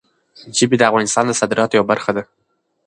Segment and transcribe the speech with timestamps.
[0.57, 2.23] ژبې د افغانستان د صادراتو یوه برخه ده.